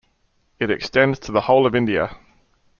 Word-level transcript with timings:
It 0.57 0.71
extends 0.71 1.19
to 1.19 1.31
the 1.31 1.41
whole 1.41 1.67
of 1.67 1.75
India. 1.75 2.17